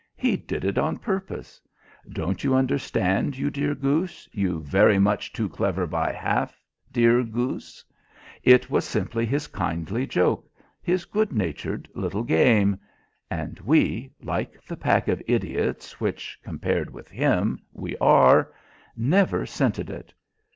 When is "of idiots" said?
15.07-15.99